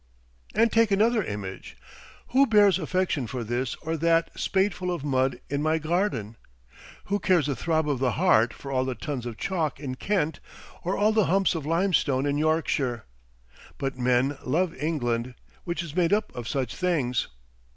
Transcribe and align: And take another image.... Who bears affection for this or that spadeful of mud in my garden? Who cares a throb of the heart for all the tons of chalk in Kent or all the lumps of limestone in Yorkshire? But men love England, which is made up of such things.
And 0.55 0.71
take 0.71 0.89
another 0.89 1.23
image.... 1.23 1.77
Who 2.29 2.47
bears 2.47 2.79
affection 2.79 3.27
for 3.27 3.43
this 3.43 3.75
or 3.83 3.95
that 3.97 4.31
spadeful 4.35 4.89
of 4.89 5.03
mud 5.03 5.39
in 5.47 5.61
my 5.61 5.77
garden? 5.77 6.37
Who 7.03 7.19
cares 7.19 7.47
a 7.47 7.55
throb 7.55 7.87
of 7.87 7.99
the 7.99 8.13
heart 8.13 8.51
for 8.51 8.71
all 8.71 8.83
the 8.83 8.95
tons 8.95 9.27
of 9.27 9.37
chalk 9.37 9.79
in 9.79 9.93
Kent 9.93 10.39
or 10.83 10.97
all 10.97 11.11
the 11.11 11.25
lumps 11.25 11.53
of 11.53 11.67
limestone 11.67 12.25
in 12.25 12.39
Yorkshire? 12.39 13.05
But 13.77 13.95
men 13.95 14.39
love 14.43 14.75
England, 14.75 15.35
which 15.65 15.83
is 15.83 15.95
made 15.95 16.13
up 16.13 16.35
of 16.35 16.47
such 16.47 16.75
things. 16.75 17.27